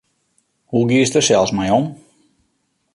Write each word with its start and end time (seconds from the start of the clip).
Hoe 0.71 0.85
giest 0.89 1.13
dêr 1.15 1.25
sels 1.27 1.51
mei 1.57 1.69
om? 1.77 1.85